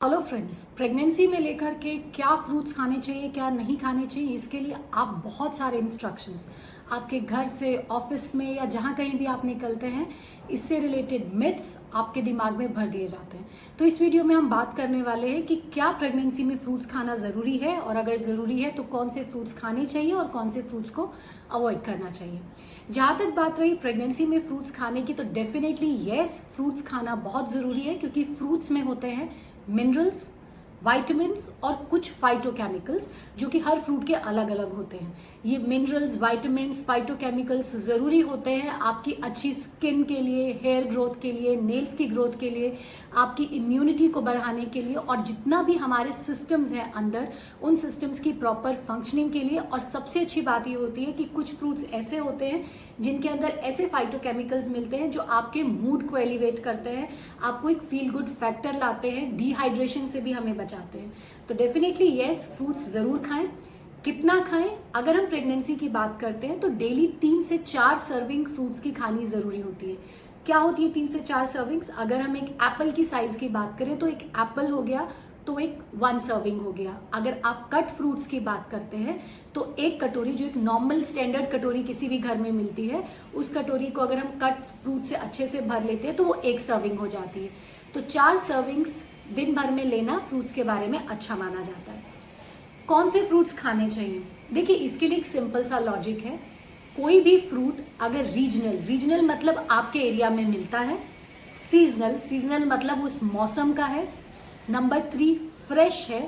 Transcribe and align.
Hello 0.00 0.20
friends, 0.20 0.62
pregnancy 0.76 1.26
में 1.26 1.38
लेकर 1.40 1.74
के 1.74 1.96
क्या 2.14 2.34
फ्रूट्स 2.36 2.72
खाने 2.72 2.98
चाहिए, 2.98 3.28
क्या 3.30 3.48
नहीं 3.50 3.76
खाने 3.78 4.06
चाहिए, 4.06 4.34
इसके 4.34 4.60
लिए 4.60 4.76
आप 4.94 5.08
बहुत 5.24 5.56
सारे 5.56 5.78
इंस्ट्रक्शंस 5.78 6.46
आपके 6.92 7.18
घर 7.20 7.46
से 7.46 7.76
ऑफ़िस 7.90 8.34
में 8.34 8.54
या 8.56 8.64
जहाँ 8.66 8.94
कहीं 8.94 9.18
भी 9.18 9.26
आप 9.26 9.44
निकलते 9.44 9.86
हैं, 9.86 10.06
इससे 10.50 10.78
रिलेटेड 10.80 11.34
मिथ्स 11.34 11.90
आपके 11.94 12.22
दिमाग 12.22 12.56
में 12.58 12.72
भर 12.74 12.86
दिए 12.86 13.06
जाते 13.08 13.36
हैं। 13.36 13.46
तो 13.78 13.84
इस 13.84 14.00
वीडियो 14.00 14.24
में 14.24 14.34
हम 14.34 14.48
बात 14.50 14.76
करने 14.76 15.02
वाले 15.02 15.28
हैं 15.28 15.44
कि 15.46 15.56
क्या 15.74 15.90
प्रेगनेंसी 15.92 16.44
में 16.44 16.56
फ्रूट्स 16.58 16.86
खाना 16.86 17.16
ज़रूरी 17.16 17.56
है 17.58 17.76
और 17.78 17.96
अगर 17.96 18.16
ज़रूरी 18.18 18.58
है 18.60 18.70
तो 18.70 18.82
कौन 18.86 19.10
से 19.10 19.24
फ्रूट्स 19.24 19.52
खाने 19.58 19.84
चाहिए 19.84 20.12
और 20.12 20.28
कौन 20.28 20.50
से 20.50 20.62
फ्रूट्स 20.62 20.90
को 20.90 21.08
अवॉइड 21.50 21.82
करना 21.84 22.10
चाहिए। 22.10 22.40
जहाँ 22.90 23.18
तक 23.18 23.34
बात 23.34 23.60
रही 23.60 23.74
प्रेगनेंसी 23.76 24.26
में 24.26 24.38
फ्रूट्स 24.40 24.70
खाने 24.70 25.02
की 25.02 25.14
तो 25.14 25.24
डेफिनेटली 25.32 25.90
येस 26.08 26.40
फ्रूट्स 26.56 26.82
खाना 26.82 27.14
बहुत 27.20 27.52
ज़रूरी 27.52 27.80
है, 27.80 27.94
क्योंकि 27.94 28.24
फ्रूट्स 28.24 28.70
में 28.70 28.82
होते 28.82 29.08
हैं 29.08 29.30
मिनरल्स 29.68 30.39
वाइटामिन्स 30.82 31.48
और 31.62 31.74
कुछ 31.90 32.10
फाइटोकेमिकल्स 32.10 33.10
जो 33.38 33.48
कि 33.48 33.58
हर 33.58 33.80
फ्रूट 33.80 34.06
के 34.06 34.14
अलग 34.14 34.50
अलग 34.50 34.74
होते 34.74 34.96
हैं। 34.96 35.16
ये 35.46 35.58
मिनरल्स 35.58 36.16
वाइटामिन्स 36.20 36.84
फाइटोकेमिकल्स 36.84 37.74
ज़रूरी 37.76 38.20
होते 38.20 38.50
हैं 38.50 38.70
आपकी 38.70 39.12
अच्छी 39.24 39.52
स्किन 39.54 40.02
के 40.04 40.20
लिए 40.20 40.52
हेयर 40.62 40.84
ग्रोथ 40.84 41.20
के 41.22 41.32
लिए 41.32 41.54
नेल्स 41.56 41.94
की 41.94 42.06
ग्रोथ 42.06 42.38
के 42.40 42.50
लिए, 42.50 42.76
आपकी 43.16 43.44
इम्यूनिटी 43.44 44.08
को 44.08 44.20
बढ़ाने 44.22 44.64
के 44.64 44.82
लिए 44.82 44.94
और 44.94 45.22
जितना 45.22 45.62
भी 45.62 45.74
हमारे 45.76 46.12
सिस्टम्स 46.12 46.72
हैं 46.72 46.92
अंदर, 46.92 47.28
उन 47.62 47.76
सिस्टम्स 47.76 48.20
की 48.20 48.32
प्रॉपर 48.32 48.74
फंक्शनिंग 48.78 49.32
के 49.32 49.40
लिए 49.40 49.58
और 49.58 49.80
सबसे 49.80 50.20
अच्छी 50.20 50.40
बात 50.40 50.68
ये 50.68 50.74
होती 50.74 51.04
है 51.04 51.12
कि 51.12 51.24
कुछ 51.26 51.54
फ्रूट्स 51.54 51.84
ऐसे 51.92 52.16
होते 52.18 52.46
हैं 52.46 52.64
जिनके 53.00 53.28
अंदर 53.28 53.48
ऐसे 53.48 53.86
फाइटोकेमिकल्स 53.86 54.68
मिलते 54.70 54.96
हैं 54.96 55.10
जो 55.10 55.20
आपके 55.20 55.62
मूड 55.62 56.08
को 56.08 56.16
एलिवेट 56.16 56.58
करते 56.58 56.90
हैं। 56.90 57.08
आपको 57.42 57.68
एक 57.70 57.78
फील 57.80 58.10
गुड 58.10 58.26
फैक्टर 58.26 58.78
लाते 58.78 59.10
हैं। 59.10 59.36
डिहाइड्रेशन 59.36 60.06
से 60.06 60.20
भी 60.20 60.32
हमें 60.32 60.56
बचाते 60.70 60.98
हैं। 60.98 61.12
तो 61.48 61.54
डेफिनेटली 61.54 62.06
येस 62.08 62.46
फ्रूट्स 62.56 62.88
ज़रूर 62.92 63.18
खाएँ। 63.20 63.46
कितना 64.04 64.38
खाएँ? 64.40 64.70
अगर 64.94 65.16
हम 65.16 65.26
प्रेगनेंसी 65.26 65.74
की 65.76 65.88
बात 65.90 66.18
करते 66.20 66.46
हैं 66.46 66.58
तो 66.60 66.68
डेली 66.76 67.06
तीन 67.20 67.42
से 67.42 67.58
चार 67.58 67.98
सर्विंग 68.00 68.46
फ्रूट्स 68.46 68.80
की 68.80 68.90
खानी 68.92 69.24
ज़रूरी 69.26 69.60
होती 69.60 69.86
है। 69.86 69.96
क्या 70.46 70.58
होती 70.58 70.82
है 70.82 70.92
तीन 70.92 71.06
से 71.06 71.18
चार 71.20 71.46
सर्विंग्स 71.46 71.90
अगर 71.98 72.20
हम 72.20 72.36
एक 72.36 72.48
एप्पल 72.62 72.90
की 72.90 73.04
साइज़ 73.04 73.38
की 73.38 73.48
बात 73.48 73.76
करें 73.78 73.98
तो 73.98 74.06
एक 74.06 74.22
एप्पल 74.22 74.70
हो 74.70 74.82
गया 74.82 75.08
तो 75.46 75.58
एक 75.58 75.78
वन 75.96 76.18
सर्विंग 76.18 76.60
हो 76.60 76.72
गया। 76.72 76.96
अगर 77.14 77.40
आप 77.44 77.68
कट 77.72 77.88
फ्रूट्स 77.96 78.26
की 78.26 78.40
बात 78.40 78.68
करते 78.70 78.96
हैं 78.96 79.18
तो 79.54 79.74
एक 79.78 80.02
कटोरी, 80.02 80.32
जो 80.32 80.44
एक 80.46 80.56
नॉर्मल 80.56 81.02
स्टैंडर्ड 81.02 81.50
कटोरी 81.50 81.82
किसी 81.84 82.08
भी 82.08 82.18
घर 82.18 82.38
में 82.38 82.50
मिलती 82.52 82.86
है, 82.88 83.04
उस 83.34 83.52
कटोरी 83.54 83.86
को 83.86 84.00
अगर 84.00 84.18
हम 84.18 84.28
कट 84.42 84.62
फ्रूट 84.82 85.02
से 85.04 85.14
अच्छे 85.16 85.46
से 85.46 85.60
भर 85.62 85.84
लेते 85.84 86.08
हैं 86.08 86.16
तो 86.16 86.24
वो 86.24 86.34
एक 86.34 86.60
सर्विंग 86.60 86.98
हो 86.98 87.06
जाती 87.08 87.40
है। 87.40 87.50
तो 87.94 88.00
चार 88.02 88.38
सर्विंग्स 88.38 89.00
दिन 89.34 89.54
भर 89.54 89.70
में 89.70 89.84
लेना 89.84 90.18
फ्रूट्स 90.18 90.52
के 90.52 90.62
बारे 90.64 90.86
में 90.86 90.98
अच्छा 90.98 91.36
माना 91.36 91.62
जाता 91.62 91.92
है। 91.92 92.02
कौन 92.88 93.10
से 93.10 93.24
फ्रूट्स 93.24 93.52
खाने 93.52 93.88
चाहिए? 93.90 94.22
देखिए, 94.52 94.76
इसके 94.76 95.08
लिए 95.08 95.18
एक 95.18 95.26
सिंपल 95.26 95.64
सा 95.64 95.78
लॉजिक 95.78 96.24
है। 96.24 96.38
कोई 96.96 97.20
भी 97.20 97.38
फ्रूट 97.40 97.76
अगर 98.00 98.24
रीजनल 98.26 98.76
रीजनल 98.86 99.22
मतलब 99.22 99.66
आपके 99.70 99.98
एरिया 99.98 100.30
में 100.30 100.44
मिलता 100.44 100.80
है। 100.80 100.98
सीजनल 101.60 102.18
सीजनल 102.18 102.64
मतलब 102.64 103.04
उस 103.04 103.22
मौसम 103.22 103.72
का 103.72 103.84
है। 103.84 104.08
नंबर 104.70 105.00
थ्री 105.12 105.34
फ्रेश 105.68 106.06
है 106.10 106.20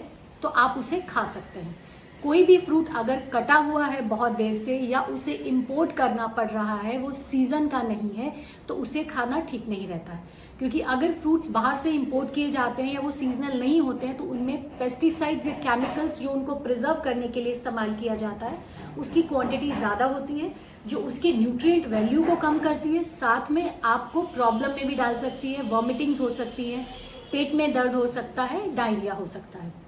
तो 0.43 0.49
आप 0.49 0.79
उसे 0.79 1.01
खा 1.01 1.25
सकते 1.25 1.61
हैं। 1.61 1.77
कोई 2.23 2.45
भी 2.47 2.57
फ्रूट 2.59 2.89
अगर 2.97 3.23
कटा 3.33 3.55
हुआ 3.61 3.87
है 3.87 4.01
बहुत 4.09 4.33
देर 4.33 4.57
से 4.59 4.77
या 4.79 5.01
उसे 5.11 5.33
इंपोर्ट 5.33 5.93
करना 5.93 6.27
पड़ 6.27 6.49
रहा 6.51 6.77
है, 6.77 6.99
वो 6.99 7.11
सीज़न 7.13 7.67
का 7.69 7.83
नहीं 7.83 8.11
है 8.15 8.33
तो 8.69 8.75
उसे 8.77 9.03
खाना 9.05 9.41
ठीक 9.41 9.69
नहीं 9.69 9.89
रहता 9.89 10.13
है। 10.13 10.41
क्योंकि 10.59 10.81
अगर 10.87 11.13
फ्रूट्स 11.13 11.51
बाहर 11.51 11.77
से 11.79 11.91
इंपोर्ट 11.91 12.33
किए 12.35 12.51
जाते 12.51 12.83
हैं 12.83 12.93
या 12.95 13.01
वो 13.01 13.11
सीजनल 13.11 13.59
नहीं 13.61 13.81
होते 13.81 14.07
हैं 14.07 14.17
तो 14.17 14.25
उनमें 14.25 14.63
पेस्टिसाइड्स 14.79 15.47
या 15.47 15.53
केमिकल्स 15.61 16.21
जो 16.21 16.31
उनको 16.31 16.55
प्रिजर्व 16.57 17.01
करने 17.05 17.29
के 17.29 17.41
लिए 17.41 17.53
इस्तेमाल 17.53 17.95
किया 17.95 18.17
जाता 18.17 18.47
है, 18.47 18.59
उसकी 18.99 19.23
क्वांटिटी 19.25 19.73
ज़्यादा 19.73 20.05
होती 20.07 20.39
है, 20.39 20.55
जो 20.87 20.99
उसके 20.99 21.33
न्यूट्रिएंट 21.33 21.87
वैल्यू 21.89 22.23
को 22.23 22.37
कम 22.39 22.59
करती 22.61 22.97
है। 22.97 23.03
साथ 23.05 23.51
में 23.51 23.81
आपको 23.85 24.23
प्रॉब्लम 24.35 24.71
में 24.71 24.87
भी 24.87 24.95
डाल 24.95 25.17
सकती 25.19 25.53
है 25.55 25.69
वॉमिटिंग्स 25.71 26.21
हो 26.21 26.31
सकती 26.33 26.71
हैं, 26.71 26.87
पेट 27.33 27.55
में 27.55 27.73
दर्द 27.73 27.95
हो 27.95 28.07
सकता 28.09 28.43
है 28.45 28.75
डायरिया 28.75 29.15
हो 29.15 29.25
सकता 29.27 29.59
है। 29.59 29.82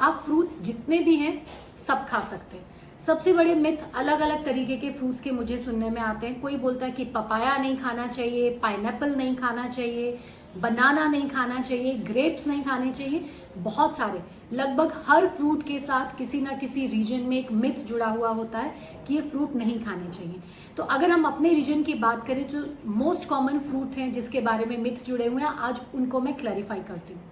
आप 0.00 0.22
फ्रूट्स 0.24 0.60
जितने 0.62 0.98
भी 0.98 1.16
हैं, 1.16 1.40
सब 1.78 2.06
खा 2.08 2.20
सकते 2.20 2.56
हैं। 2.56 2.64
सबसे 3.00 3.32
बड़े 3.32 3.54
मिथ 3.54 3.94
अलग 3.94 4.20
अलग 4.20 4.44
तरीके 4.44 4.76
के 4.76 4.90
फ्रूट्स 4.90 5.20
के 5.20 5.30
मुझे 5.30 5.58
सुनने 5.58 5.90
में 5.90 6.00
आते 6.00 6.26
हैं। 6.26 6.40
कोई 6.40 6.56
बोलता 6.56 6.86
है 6.86 6.92
कि 6.92 7.04
पपाया 7.04 7.56
नहीं 7.56 7.76
खाना 7.76 8.06
चाहिए 8.06 8.50
पाइनएप्पल 8.58 9.14
नहीं 9.16 9.36
खाना 9.36 9.68
चाहिए 9.68 10.18
बनाना 10.56 11.06
नहीं 11.06 11.28
खाना 11.28 11.60
चाहिए 11.60 11.94
ग्रेप्स 11.94 12.46
नहीं 12.46 12.62
खाने 12.62 12.90
चाहिए, 12.92 13.24
बहुत 13.58 13.96
सारे। 13.96 14.22
लगभग 14.52 14.92
हर 15.06 15.26
फ्रूट 15.26 15.62
के 15.62 15.78
साथ 15.78 16.16
किसी 16.18 16.40
ना 16.40 16.52
किसी 16.52 16.86
रीजन 16.86 17.20
में 17.20 17.36
एक 17.38 17.52
मिथ 17.52 17.84
जुड़ा 17.86 18.06
हुआ 18.06 18.28
होता 18.28 18.58
है 18.58 18.74
कि 19.06 19.14
ये 19.14 19.20
फ्रूट 19.20 19.54
नहीं 19.56 19.78
खाने 19.80 20.10
चाहिए। 20.10 20.40
तो 20.76 20.82
अगर 20.82 21.10
हम 21.10 21.24
अपने 21.24 21.52
रीजन 21.54 21.82
की 21.82 21.94
बात 21.94 22.26
करें, 22.26 22.46
जो 22.48 22.66
मोस्ट 22.86 23.28
कॉमन 23.28 23.58
फ्रूट 23.58 23.96
हैं, 23.96 24.12
जिसके 24.12 24.40
बारे 24.40 24.64
में 24.64 24.76
मिथ 24.78 25.04
जुड़े 25.06 25.26
हुए 25.26 25.42
हैं, 25.42 25.48
आज 25.48 25.80
उनको 25.94 26.20
मैं 26.20 26.34
क्लैरिफाई 26.34 26.80
करती 26.80 27.14
हूँ। 27.14 27.22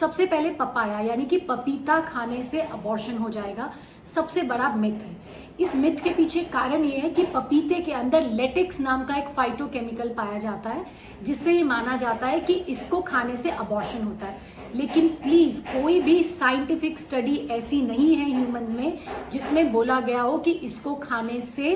सबसे 0.00 0.26
पहले 0.26 0.50
पपाया, 0.50 1.00
यानी 1.00 1.24
कि 1.24 1.36
पपीता 1.38 2.00
खाने 2.00 2.42
से 2.42 2.60
अबॉर्शन 2.60 3.16
हो 3.16 3.28
जाएगा। 3.30 3.72
सबसे 4.06 4.42
बड़ा 4.42 4.68
मिथ 4.76 4.92
है। 4.92 5.16
इस 5.60 5.74
मिथ 5.76 5.96
के 5.96 6.10
पीछे 6.10 6.40
कारण 6.42 6.84
ये 6.84 6.98
है 6.98 7.10
कि 7.10 7.24
पपीते 7.24 7.74
के 7.74 7.92
अंदर 7.92 8.30
लेटेक्स 8.30 8.80
नाम 8.80 9.04
का 9.04 9.14
एक 9.14 9.28
फाइटोकेमिकल 9.28 10.08
पाया 10.08 10.38
जाता 10.38 10.70
है, 10.70 10.84
जिससे 11.22 11.52
ये 11.52 11.62
माना 11.62 11.96
जाता 11.96 12.26
है 12.26 12.40
कि 12.40 12.52
इसको 12.52 13.00
खाने 13.00 13.36
से 13.36 13.50
अबॉर्शन 13.50 14.02
होता 14.02 14.26
है। 14.26 14.38
लेकिन 14.74 15.08
प्लीज़ 15.08 15.60
कोई 15.62 16.00
भी 16.02 16.22
साइंटिफिक 16.22 16.98
स्टडी 16.98 17.36
ऐसी 17.50 17.82
नहीं 17.82 18.14
है 18.16 18.30
ह्यूमन 18.30 18.72
में, 18.72 18.98
जिसमें 19.32 19.72
बोला 19.72 20.00
गया 20.00 20.22
हो 20.22 20.38
कि 20.38 20.50
इसको 20.50 20.94
खाने 20.94 21.40
से 21.40 21.74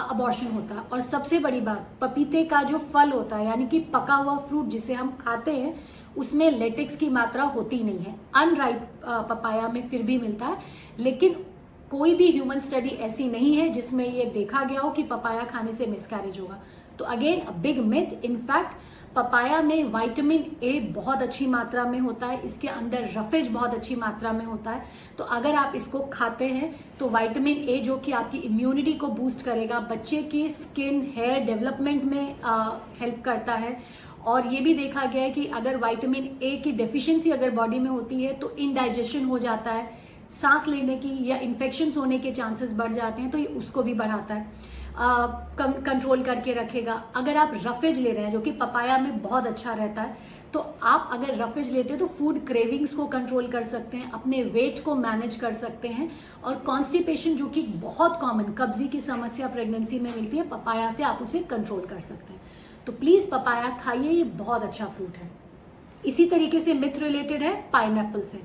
अबॉर्शन 0.00 0.46
होता 0.46 0.74
है। 0.74 0.80
और 0.80 1.00
सबसे 1.00 1.38
बड़ी 1.38 1.60
बात, 1.60 1.88
पपीते 2.00 2.44
का 2.44 2.62
जो 2.62 2.78
फल 2.78 3.10
होता 3.10 3.36
है, 3.36 3.46
यानी 3.46 3.66
कि 3.66 3.80
पका 3.80 4.14
हुआ 4.14 4.36
फ्रूट 4.38 4.66
जिसे 4.66 4.94
हम 4.94 5.10
खाते 5.20 5.52
हैं, 5.52 5.74
उसमें 6.16 6.50
लेटेक्स 6.50 6.96
की 6.96 7.08
मात्रा 7.10 7.42
होती 7.44 7.82
नहीं 7.84 7.98
है। 7.98 8.14
अनराइप 8.34 8.90
पपाया 9.04 9.68
में 9.68 9.88
फिर 9.88 10.02
भी 10.02 10.18
मिलता 10.18 10.46
है। 10.46 10.58
लेकिन 10.98 11.44
कोई 11.92 12.14
भी 12.14 12.30
ह्यूमन 12.30 12.58
स्टडी 12.58 12.88
ऐसी 13.00 13.28
नहीं 13.30 13.54
है 13.56 13.68
जिसमें 13.70 14.06
ये 14.06 14.24
देखा 14.34 14.62
गया 14.64 14.80
हो 14.80 14.90
कि 14.90 15.02
पपाया 15.04 15.44
खाने 15.44 15.72
से 15.72 15.86
मिसकैरेज 15.86 16.38
होगा। 16.40 16.58
तो 16.98 17.04
again 17.06 17.40
a 17.40 17.52
big 17.62 17.78
myth 17.86 18.24
in fact 18.24 18.80
papaya 19.14 19.60
में 19.62 19.82
विटामिन 19.86 20.44
ए 20.62 20.78
बहुत 20.94 21.22
अच्छी 21.22 21.46
मात्रा 21.46 21.84
में 21.84 21.98
होता 22.00 22.26
है। 22.26 22.40
इसके 22.44 22.68
अंदर 22.68 23.08
रफेज 23.16 23.48
बहुत 23.52 23.74
अच्छी 23.74 23.96
मात्रा 23.96 24.32
में 24.32 24.44
होता 24.44 24.70
है। 24.70 24.84
तो 25.18 25.24
अगर 25.36 25.54
आप 25.54 25.72
इसको 25.76 26.00
खाते 26.12 26.46
हैं 26.46 26.74
तो 26.98 27.08
विटामिन 27.08 27.58
ए 27.68 27.78
जो 27.80 27.96
कि 27.96 28.12
आपकी 28.12 28.38
इम्यूनिटी 28.40 28.92
को 28.94 29.08
बूस्ट 29.10 29.44
करेगा, 29.44 29.80
बच्चे 29.82 30.22
की 30.24 30.48
स्किन 30.50 31.02
हेयर 31.16 31.44
डेवलपमेंट 31.44 32.04
में 32.04 32.34
हेल्प 33.00 33.22
करता 33.24 33.54
है। 33.54 33.76
और 34.26 34.46
ये 34.46 34.60
भी 34.60 34.74
देखा 34.74 35.04
गया 35.04 35.22
है 35.22 35.30
कि 35.30 35.46
अगर 35.54 35.76
विटामिन 35.78 36.38
ए 36.42 36.56
की 36.56 36.72
डेफिशिएंसी 36.74 37.30
अगर 37.30 37.50
बॉडी 37.52 37.78
में 37.78 37.90
होती 37.90 38.22
है 38.22 38.32
तो 38.34 38.50
इनडाइजेशन 38.58 39.24
हो 39.24 39.38
जाता 39.38 39.70
है। 39.70 39.90
सांस 40.32 40.66
लेने 40.68 40.96
की 40.96 41.16
या 41.28 41.36
इन्फेक्शन 41.38 41.92
होने 41.96 42.18
के 42.18 42.30
चांसेस 42.32 42.72
बढ़ 42.74 42.92
जाते 42.92 43.22
हैं 43.22 43.30
तो 43.30 43.38
ये 43.38 43.46
उसको 43.46 43.82
भी 43.82 43.94
बढ़ाता 43.94 44.34
है। 44.34 44.70
कंट्रोल 45.58 46.22
करके 46.22 46.52
रखेगा। 46.52 46.94
अगर 47.16 47.36
आप 47.36 47.52
रफेज 47.64 47.98
ले 47.98 48.10
रहे 48.12 48.24
हैं, 48.24 48.32
जो 48.32 48.40
कि 48.40 48.50
पपाया 48.52 48.98
में 48.98 49.22
बहुत 49.22 49.46
अच्छा 49.46 49.72
रहता 49.74 50.02
है 50.02 50.40
तो 50.52 50.60
आप 50.82 51.08
अगर 51.12 51.34
रफेज 51.36 51.70
लेते 51.72 51.90
हैं 51.90 51.98
तो 51.98 52.06
फ़ूड 52.08 52.38
क्रेविंग्स 52.46 52.92
को 52.94 53.06
कंट्रोल 53.06 53.46
कर 53.48 53.62
सकते 53.64 53.96
हैं, 53.96 54.10
अपने 54.10 54.42
वेट 54.44 54.82
को 54.84 54.94
मैनेज 54.94 55.34
कर 55.34 55.52
सकते 55.52 55.88
हैं, 55.88 56.10
और 56.44 56.56
कॉन्स्टिपेशन 56.56 57.36
जो 57.36 57.46
कि 57.46 57.62
बहुत 57.62 58.18
कॉमन 58.20 58.52
कब्जी 58.52 58.88
की 58.88 59.00
समस्या 59.00 59.48
प्रेगनेंसी 59.48 60.00
में 60.00 60.14
मिलती 60.16 60.36
है 60.36 60.48
पपाया 60.48 60.90
से 60.90 61.02
आप 61.02 61.18
उसे 61.22 61.38
कंट्रोल 61.50 61.86
कर 61.86 62.00
सकते 62.00 62.32
हैं। 62.32 62.40
तो 62.86 62.92
प्लीज़ 62.92 63.30
पपाया 63.30 63.68
खाइए, 63.84 64.10
ये 64.10 64.24
बहुत 64.24 64.62
अच्छा 64.62 64.86
फ्रूट 64.86 65.16
है। 65.16 65.30
इसी 66.04 66.26
तरीके 66.26 66.60
से 66.60 66.74
मिथ 66.74 66.98
रिलेटेड 66.98 67.42
है 67.42 67.54
पाइन 67.72 68.12
से। 68.16 68.42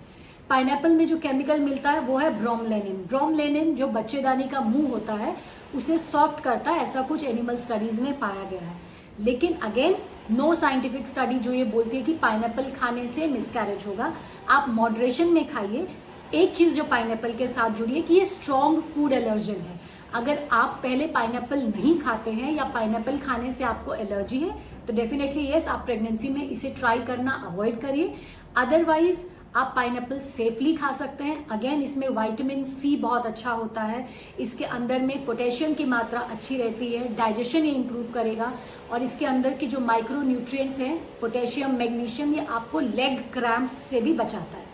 पाइन 0.49 0.95
में 0.95 1.07
जो 1.07 1.17
केमिकल 1.17 1.59
मिलता 1.59 1.91
है, 1.91 1.99
वो 1.99 2.17
है 2.17 2.29
ब्रोमलेनिन। 2.39 3.03
ब्रोमलेनिन 3.07 3.75
जो 3.75 3.87
बच्चेदानी 3.87 4.43
का 4.43 4.59
मुँह 4.61 4.89
होता 4.89 5.13
है, 5.13 5.35
उसे 5.75 5.97
सॉफ्ट 5.97 6.43
करता 6.43 6.71
है, 6.71 6.81
ऐसा 6.81 7.01
कुछ 7.01 7.23
एनिमल 7.23 7.55
स्टडीज़ 7.55 8.01
में 8.01 8.19
पाया 8.19 8.49
गया 8.51 8.61
है। 8.61 8.75
लेकिन 9.19 9.53
अगेन, 9.53 9.95
नो 10.31 10.53
साइंटिफिक 10.53 11.07
स्टडी 11.07 11.39
जो 11.39 11.53
ये 11.53 11.63
बोलती 11.63 11.97
है 11.97 12.03
कि 12.03 12.13
पाइनएप्पल 12.13 12.71
खाने 12.71 13.07
से 13.07 13.27
मिसकैरेज 13.27 13.85
होगा। 13.87 14.13
आप 14.49 14.69
मॉडरेशन 14.69 15.27
में 15.27 15.47
खाइए। 15.49 15.87
एक 16.33 16.55
चीज़ 16.55 16.75
जो 16.75 16.83
पाइनएप्पल 16.83 17.33
के 17.33 17.47
साथ 17.47 17.69
जुड़ी 17.69 17.95
है 17.95 18.01
कि 18.01 18.13
ये 18.13 18.25
स्ट्रॉन्ग 18.25 18.81
फ़ूड 18.83 19.13
एलर्जन 19.13 19.61
है। 19.61 19.79
अगर 20.13 20.47
आप 20.51 20.79
पहले 20.83 21.07
पाइनएप्पल 21.07 21.59
नहीं 21.59 21.97
खाते 21.99 22.31
हैं 22.31 22.51
या 22.51 22.63
पाइन 22.63 23.17
खाने 23.17 23.51
से 23.51 23.63
आपको 23.63 23.93
एलर्जी 23.93 24.39
है 24.39 24.51
तो 24.87 24.93
डेफिनेटली 24.93 25.45
येस 25.45 25.67
आप 25.67 25.85
प्रेगनेंसी 25.85 26.29
में 26.29 26.49
इसे 26.49 26.69
ट्राई 26.69 26.99
करना 26.99 27.31
अवॉइड 27.47 27.79
करिए। 27.81 28.13
अदरवाइज़ 28.57 29.23
आप 29.57 29.73
पाइन 29.75 30.19
सेफली 30.19 30.75
खा 30.75 30.91
सकते 30.91 31.23
हैं। 31.23 31.47
अगेन 31.47 31.81
इसमें 31.81 32.07
विटामिन 32.09 32.63
सी 32.63 32.95
बहुत 32.95 33.25
अच्छा 33.25 33.51
होता 33.51 33.81
है। 33.81 34.05
इसके 34.39 34.65
अंदर 34.65 35.01
में 35.01 35.25
पोटेशियम 35.25 35.73
की 35.73 35.85
मात्रा 35.85 36.19
अच्छी 36.21 36.57
रहती 36.57 36.91
है। 36.93 37.15
डाइजेशन 37.15 37.65
ये 37.65 37.71
इम्प्रूव 37.71 38.11
करेगा। 38.13 38.51
और 38.91 39.03
इसके 39.03 39.25
अंदर 39.25 39.53
की 39.53 39.67
जो 39.67 39.79
माइक्रो 39.79 40.21
न्यूट्रिएंट्स 40.21 40.79
हैं 40.79 40.97
पोटेशियम 41.19 41.75
मैग्नीशियम 41.75 42.33
ये 42.33 42.45
आपको 42.45 42.79
लेग 42.79 43.19
क्रैम्प्स 43.33 43.73
से 43.81 44.01
भी 44.01 44.13
बचाता 44.13 44.57
है। 44.57 44.65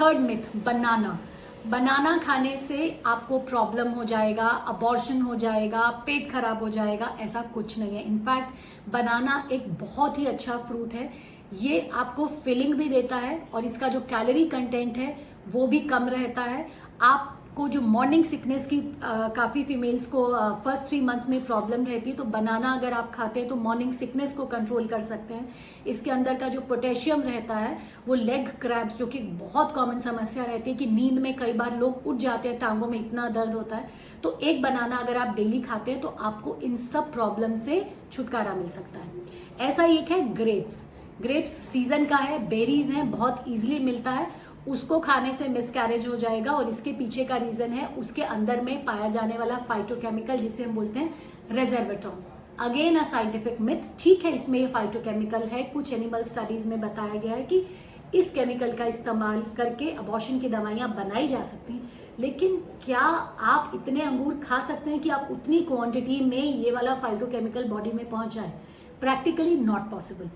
थर्ड 0.00 0.18
मिथ 0.20 0.56
बनाना 0.64 1.18
बनाना 1.66 2.16
खाने 2.18 2.56
से 2.56 3.02
आपको 3.06 3.38
प्रॉब्लम 3.38 3.88
हो 3.88 4.04
जाएगा 4.04 4.48
अबॉर्शन 4.68 5.20
हो 5.22 5.34
जाएगा, 5.34 5.88
पेट 6.06 6.30
खराब 6.32 6.62
हो 6.62 6.68
जाएगा, 6.68 7.06
ऐसा 7.20 7.42
कुछ 7.54 7.78
नहीं 7.78 7.96
है। 7.96 8.02
इनफैक्ट 8.02 8.90
बनाना 8.90 9.48
एक 9.52 9.68
बहुत 9.74 10.18
ही 10.18 10.26
अच्छा 10.26 10.56
फ्रूट 10.58 10.94
है। 10.94 11.10
ये 11.54 11.88
आपको 11.94 12.26
फिलिंग 12.26 12.74
भी 12.74 12.88
देता 12.88 13.16
है 13.16 13.40
और 13.54 13.64
इसका 13.64 13.88
जो 13.88 14.00
कैलोरी 14.00 14.44
कंटेंट 14.46 14.96
है, 14.96 15.16
वो 15.48 15.66
भी 15.66 15.80
कम 15.80 16.08
रहता 16.08 16.42
है। 16.42 16.66
आप 17.02 17.34
को 17.56 17.68
जो 17.68 17.80
मॉर्निंग 17.80 18.24
सिकनेस 18.24 18.66
की 18.66 18.80
काफ़ी 19.02 19.62
फीमेल्स 19.64 20.04
को 20.06 20.24
फ़र्स्ट 20.64 20.88
थ्री 20.88 21.00
मंथ्स 21.00 21.28
में 21.28 21.44
प्रॉब्लम 21.44 21.84
रहती 21.84 22.10
है 22.10 22.16
तो 22.16 22.24
बनाना 22.26 22.72
अगर 22.72 22.92
आप 22.92 23.10
खाते 23.14 23.40
हैं 23.40 23.48
तो 23.48 23.56
मॉर्निंग 23.56 23.92
सिकनेस 23.92 24.32
को 24.32 24.44
कंट्रोल 24.46 24.86
कर 24.86 25.00
सकते 25.02 25.34
हैं। 25.34 25.48
इसके 25.86 26.10
अंदर 26.10 26.34
का 26.34 26.48
जो 26.48 26.60
पोटेशियम 26.60 27.22
रहता 27.22 27.56
है, 27.56 27.76
वो 28.08 28.14
लेग 28.14 28.48
क्रैब्स 28.60 28.98
जो 28.98 29.06
कि 29.06 29.18
बहुत 29.18 29.74
कॉमन 29.74 29.98
समस्या 30.00 30.44
रहती 30.44 30.70
है 30.70 30.76
कि 30.76 30.86
नींद 30.86 31.18
में 31.18 31.34
कई 31.36 31.52
बार 31.52 31.76
लोग 31.78 32.06
उठ 32.06 32.16
जाते 32.16 32.48
हैं, 32.48 32.58
टांगों 32.58 32.88
में 32.88 32.98
इतना 33.00 33.28
दर्द 33.30 33.54
होता 33.54 33.76
है। 33.76 33.90
तो 34.22 34.38
एक 34.40 34.62
बनाना 34.62 34.96
अगर 34.96 35.16
आप 35.16 35.34
डेली 35.36 35.60
खाते 35.60 35.90
हैं 35.90 36.00
तो 36.00 36.08
आपको 36.08 36.56
इन 36.62 36.76
सब 36.76 37.12
प्रॉब्लम 37.12 37.56
से 37.56 37.84
छुटकारा 38.12 38.54
मिल 38.54 38.68
सकता 38.68 38.98
है। 38.98 39.68
ऐसा 39.68 39.84
एक 39.86 40.10
है 40.10 40.20
ग्रेप्स 40.34 40.86
ग्रेप्स 41.22 41.50
सीज़न 41.62 42.04
का 42.04 42.16
है, 42.16 42.38
बेरीज 42.48 42.90
हैं, 42.90 43.10
बहुत 43.10 43.44
ईजिली 43.48 43.78
मिलता 43.84 44.10
है। 44.10 44.26
उसको 44.68 44.98
खाने 45.00 45.32
से 45.32 45.48
मिसकैरेज 45.48 46.06
हो 46.06 46.16
जाएगा 46.16 46.52
और 46.52 46.68
इसके 46.68 46.92
पीछे 46.92 47.24
का 47.24 47.36
रीजन 47.36 47.72
है, 47.72 47.86
उसके 47.88 48.22
अंदर 48.22 48.60
में 48.60 48.84
पाया 48.84 49.08
जाने 49.08 49.38
वाला 49.38 49.56
फाइटोकेमिकल 49.68 50.38
जिसे 50.38 50.64
हम 50.64 50.74
बोलते 50.74 51.00
हैं 51.00 51.14
रेजर्वेटॉन 51.52 52.24
अगेन 52.60 52.96
अ 52.96 53.02
साइंटिफिक 53.04 53.60
मिथ 53.60 53.76
ठीक 53.98 54.24
है, 54.24 54.32
इसमें 54.34 54.58
ये 54.58 54.66
फाइटोकेमिकल 54.66 55.42
है। 55.42 55.62
कुछ 55.64 55.92
एनिमल 55.92 56.22
स्टडीज़ 56.22 56.68
में 56.68 56.80
बताया 56.80 57.14
गया 57.14 57.34
है 57.34 57.42
कि 57.42 57.64
इस 58.14 58.30
केमिकल 58.30 58.72
का 58.72 58.84
इस्तेमाल 58.86 59.42
करके 59.56 59.90
अबॉर्शन 59.92 60.38
की 60.38 60.48
दवाइयाँ 60.48 60.88
बनाई 60.94 61.28
जा 61.28 61.42
सकती 61.42 61.72
हैं। 61.72 61.90
लेकिन 62.20 62.56
क्या 62.84 63.00
आप 63.00 63.72
इतने 63.74 64.00
अंगूर 64.02 64.34
खा 64.44 64.58
सकते 64.60 64.90
हैं 64.90 65.00
कि 65.00 65.10
आप 65.10 65.28
उतनी 65.32 65.60
क्वांटिटी 65.62 66.20
में 66.20 66.42
ये 66.42 66.70
वाला 66.72 66.94
फाइटोकेमिकल 66.94 67.68
बॉडी 67.68 67.92
में 67.92 68.08
पहुँच 68.10 68.34
जाए? 68.34 68.52
प्रैक्टिकली 69.00 69.56
नॉट 69.56 69.90
पॉसिबल 69.90 70.30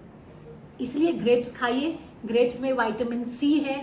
इसलिए 0.80 1.12
ग्रेप्स 1.14 1.56
खाइए। 1.56 1.98
ग्रेप्स 2.26 2.60
में 2.60 2.72
विटामिन 2.72 3.24
सी 3.26 3.52
है, 3.54 3.76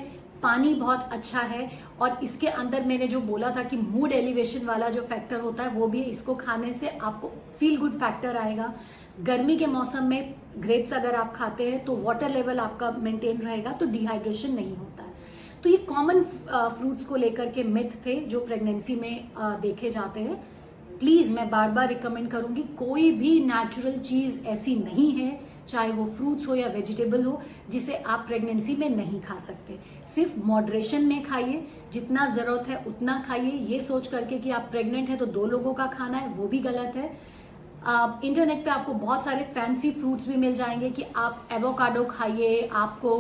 पानी 0.44 0.74
बहुत 0.76 1.10
अच्छा 1.14 1.40
है 1.42 1.70
और 2.02 2.20
इसके 2.24 2.48
अंदर 2.50 2.86
मैंने 2.86 3.08
जो 3.08 3.20
बोला 3.22 3.50
था 3.56 3.64
कि 3.64 3.78
मूड 3.78 4.12
एलिवेशन 4.12 4.66
वाला 4.66 4.90
जो 4.90 5.02
फैक्टर 5.04 5.40
होता 5.40 5.64
है, 5.64 5.70
वो 5.70 5.88
भी 5.88 6.02
इसको 6.04 6.36
खाने 6.36 6.74
से 6.74 6.88
आपको 6.90 7.32
फील 7.60 7.78
गुड 7.78 7.94
फैक्टर 7.94 8.38
आएगा। 8.38 8.74
गर्मी 9.22 9.58
के 9.58 9.68
मौसम 9.68 10.04
में 10.06 10.36
ग्रेप्स 10.58 10.94
अगर 10.94 11.16
आप 11.16 11.36
खाते 11.36 11.70
हैं 11.72 11.84
तो 11.86 11.96
वाटर 11.98 12.30
लेवल 12.30 12.60
आपका 12.60 12.92
मेंटेन 13.00 13.38
रहेगा 13.38 13.72
तो 13.72 13.86
डिहाइड्रेशन 13.88 14.54
नहीं 14.54 14.76
होता 14.78 15.04
है। 15.04 15.14
तो 15.64 15.70
ये 15.70 15.78
कॉमन 15.90 16.24
फ्रूट्स 16.24 17.06
को 17.06 17.16
लेकर 17.16 17.50
के 17.52 17.64
मिथ 17.66 18.06
थे 18.06 18.16
जो 18.26 18.40
प्रेगनेंसी 18.40 18.96
में 18.96 19.30
देखे 19.62 19.90
जाते 19.90 20.20
हैं। 20.20 20.36
प्लीज़ 21.00 21.32
मैं 21.34 21.50
बार 21.50 21.72
बार 21.72 21.88
रिकमेंड 21.90 22.30
करूँगी, 22.32 22.62
कोई 22.78 23.12
भी 23.12 23.40
नेचुरल 23.46 24.00
चीज़ 24.00 24.44
ऐसी 24.48 24.76
नहीं 24.78 25.12
है 25.12 25.32
चाहे 25.70 25.92
वो 25.92 26.06
फ्रूट्स 26.08 26.48
हो 26.48 26.56
या 26.56 26.68
वेजिटेबल 26.68 27.24
हो, 27.24 27.42
जिसे 27.70 27.96
आप 27.96 28.24
प्रेगनेंसी 28.28 28.76
में 28.76 28.90
नहीं 28.90 29.22
खा 29.22 29.38
सकते। 29.40 29.80
सिर्फ़ 30.16 30.40
मॉडरेशन 30.46 31.06
में 31.06 31.24
खाइए, 31.24 31.66
जितना 31.94 32.26
ज़रूरत 32.28 32.68
है 32.68 32.84
उतना 32.88 33.24
खाइए। 33.28 33.52
ये 33.68 33.82
सोच 33.82 34.08
करके 34.08 34.38
कि 34.38 34.52
आप 34.52 34.68
प्रेग्नेंट 34.72 35.10
हैं 35.10 35.18
तो 35.18 35.26
दो 35.28 35.46
लोगों 35.46 35.74
का 35.74 35.86
खाना 35.88 36.18
है, 36.18 36.34
वो 36.34 36.48
भी 36.48 36.60
गलत 36.60 36.94
है। 36.96 37.12
आप 37.86 38.22
इंटरनेट 38.24 38.64
पे 38.66 38.70
आपको 38.72 38.94
बहुत 38.94 39.24
सारे 39.24 39.44
फैंसी 39.54 39.92
फ्रूट्स 39.92 40.28
भी 40.28 40.36
मिल 40.36 40.56
जाएँगे 40.56 40.90
कि 40.90 41.04
आप 41.16 41.48
एवोकाडो 41.52 42.04
खाइए, 42.04 42.70
आपको 42.74 43.14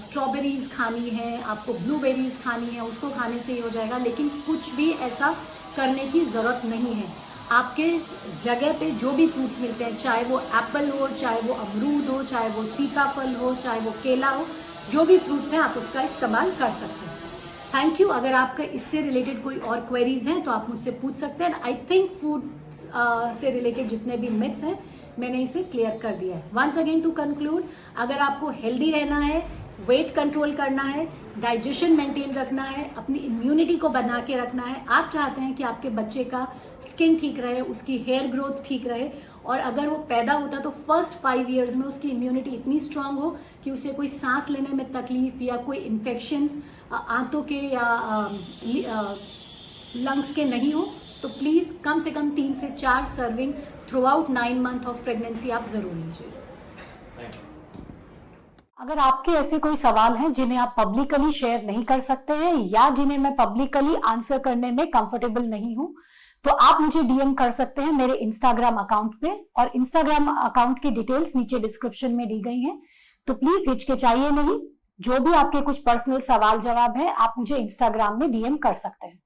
स्ट्रॉबेरीज 0.00 0.70
खानी 0.72 1.08
है, 1.10 1.42
आपको 1.42 1.72
ब्लूबेरीज 1.74 2.40
खानी 2.42 2.66
है, 2.66 2.84
उसको 2.84 3.10
खाने 3.10 3.38
से 3.38 3.52
ही 3.52 3.60
हो 3.60 3.70
जाएगा। 3.70 3.98
लेकिन 3.98 4.28
कुछ 4.46 4.74
भी 4.74 4.90
ऐसा 5.02 5.34
करने 5.76 6.06
की 6.06 6.24
ज़रूरत 6.24 6.62
नहीं 6.64 6.94
है। 6.94 7.23
आपके 7.52 7.88
जगह 8.42 8.72
पे 8.78 8.90
जो 8.92 9.12
भी 9.12 9.26
फ्रूट्स 9.26 9.60
मिलते 9.60 9.84
हैं, 9.84 9.96
चाहे 9.98 10.24
वो 10.24 10.38
एप्पल 10.40 10.88
हो, 10.90 11.08
चाहे 11.08 11.40
वो 11.40 11.54
अमरूद 11.54 12.08
हो, 12.08 12.22
चाहे 12.24 12.48
वो 12.50 12.64
सीताफल 12.66 13.34
हो, 13.34 13.54
चाहे 13.54 13.80
वो 13.80 13.90
केला 14.02 14.28
हो, 14.28 14.46
जो 14.90 15.04
भी 15.04 15.18
फ्रूट्स 15.18 15.52
हैं, 15.52 15.60
आप 15.60 15.76
उसका 15.78 16.02
इस्तेमाल 16.02 16.50
कर 16.52 16.70
सकते 16.72 17.06
हैं। 17.06 17.12
थैंक 17.74 18.00
यू 18.00 18.08
अगर 18.08 18.32
आपका 18.34 18.64
इससे 18.64 19.00
रिलेटेड 19.02 19.42
कोई 19.42 19.56
और 19.58 19.80
क्वेरीज 19.80 20.26
हैं 20.28 20.42
तो 20.44 20.50
आप 20.50 20.68
मुझसे 20.70 20.90
पूछ 20.92 21.14
सकते 21.14 21.44
हैं। 21.44 21.60
आई 21.62 21.74
थिंक 21.90 22.10
फ़ूड 22.20 22.42
से 23.36 23.50
रिलेटेड 23.50 23.88
जितने 23.88 24.16
भी 24.16 24.28
मिथ्स 24.30 24.62
हैं, 24.64 24.78
मैंने 25.18 25.42
इसे 25.42 25.62
क्लियर 25.64 25.98
कर 26.02 26.14
दिया 26.16 26.36
है। 26.36 26.50
वंस 26.54 26.78
अगेन 26.78 27.00
टू 27.00 27.10
कंक्लूड 27.12 27.64
अगर 27.98 28.18
आपको 28.20 28.50
हेल्दी 28.62 28.90
रहना 28.90 29.18
है 29.18 29.46
वेट 29.88 30.14
कंट्रोल 30.14 30.54
करना 30.54 30.82
है 30.82 31.06
डाइजेशन 31.36 31.96
मेंटेन 31.96 32.34
रखना 32.34 32.62
है, 32.62 32.90
अपनी 32.96 33.18
इम्यूनिटी 33.20 33.76
को 33.76 33.88
बना 33.90 34.20
के 34.26 34.36
रखना 34.36 34.62
है। 34.62 34.84
आप 34.88 35.10
चाहते 35.12 35.40
हैं 35.40 35.54
कि 35.54 35.62
आपके 35.64 35.88
बच्चे 35.92 36.24
का 36.24 36.46
स्किन 36.84 37.18
ठीक 37.18 37.38
रहे, 37.40 37.60
उसकी 37.62 37.98
हेयर 37.98 38.26
ग्रोथ 38.30 38.62
ठीक 38.64 38.86
रहे 38.86 39.08
और 39.44 39.58
अगर 39.60 39.88
वो 39.88 39.96
पैदा 40.08 40.32
होता 40.32 40.58
तो 40.60 40.70
फ़र्स्ट 40.70 41.18
फाइव 41.22 41.50
ईयर्स 41.50 41.74
में 41.76 41.86
उसकी 41.86 42.08
इम्यूनिटी 42.08 42.50
इतनी 42.50 42.78
स्ट्रांग 42.80 43.18
हो 43.18 43.36
कि 43.64 43.70
उसे 43.70 43.92
कोई 43.92 44.08
सांस 44.10 44.48
लेने 44.50 44.74
में 44.76 44.92
तकलीफ़ 44.92 45.42
या 45.42 45.56
कोई 45.66 45.76
इन्फेक्शंस 45.78 46.62
आंतों 46.92 47.42
के 47.42 47.60
या 47.68 47.86
लंग्स 49.96 50.32
के 50.34 50.44
नहीं 50.44 50.72
हो 50.72 50.88
तो 51.22 51.28
प्लीज़ 51.30 51.72
कम 51.84 52.00
से 52.00 52.10
कम 52.10 52.30
तीन 52.36 52.54
से 52.54 52.70
चार 52.70 53.06
serving 53.08 53.52
throughout 54.04 54.30
nine 54.30 54.60
month 54.62 54.86
of 54.88 55.02
pregnancy 55.04 55.50
आप 55.50 55.64
ज़रूर 55.66 55.94
लीजिए। 55.94 56.32
अगर 58.78 58.98
आपके 58.98 59.32
ऐसे 59.32 59.58
कोई 59.58 59.76
सवाल 59.76 60.16
हैं 60.16 60.32
जिन्हें 60.32 60.58
आप 60.58 60.74
पब्लिकली 60.78 61.32
शेयर 61.32 61.64
नहीं 61.64 61.84
कर 61.84 62.00
सकते 62.00 62.32
हैं 62.32 62.54
या 62.54 62.90
जिन्हें 62.90 63.18
मैं 63.18 63.36
पब्लिकली 63.36 63.94
आंसर 64.04 64.38
करने 64.38 64.70
में 64.70 64.86
कंफर्टेबल 64.90 65.42
नहीं 65.42 65.76
हूँ 65.76 65.94
तो 66.44 66.50
आप 66.50 66.80
मुझे 66.80 67.02
डीएम 67.02 67.34
कर 67.34 67.50
सकते 67.50 67.82
हैं 67.82 67.92
मेरे 67.92 68.14
इंस्टाग्राम 68.14 68.76
अकाउंट 68.76 69.14
पे 69.20 69.46
और 69.56 69.70
इंस्टाग्राम 69.76 70.28
अकाउंट 70.36 70.78
की 70.78 70.90
डिटेल्स 70.90 71.36
नीचे 71.36 71.58
डिस्क्रिप्शन 71.58 72.12
में 72.12 72.28
दी 72.28 72.40
गई 72.40 72.60
हैं। 72.60 72.80
तो 73.26 73.34
प्लीज़ 73.34 73.70
हिचकिचाइए 73.70 74.30
नहीं। 74.30 74.58
जो 75.00 75.18
भी 75.20 75.32
आपके 75.32 75.60
कुछ 75.60 75.78
पर्सनल 75.78 76.18
सवाल 76.18 76.60
जवाब 76.60 76.96
है, 76.96 77.14
आप 77.14 77.34
मुझे 77.38 77.56
इंस्टाग्राम 77.56 78.20
में 78.20 78.30
डीएम 78.30 78.56
कर 78.56 78.72
सकते 78.72 79.06
हैं। 79.06 79.20